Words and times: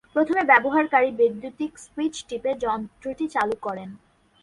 প্রথমে 0.15 0.41
ব্যবহারকারী 0.43 1.09
বৈদ্যুতিক 1.11 1.71
সুইচ 1.83 2.15
টিপে 2.29 2.51
যন্ত্রটি 2.63 3.25
চালু 3.27 3.55
করেন। 3.61 3.89